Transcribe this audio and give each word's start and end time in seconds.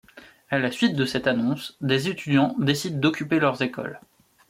À 0.49 0.57
la 0.57 0.71
suite 0.71 0.95
de 0.95 1.05
cette 1.05 1.27
annonce 1.27 1.77
des 1.79 2.07
étudiants 2.09 2.55
décident 2.59 2.97
d'occuper 2.99 3.37
leurs 3.39 3.61
écoles. 3.61 4.01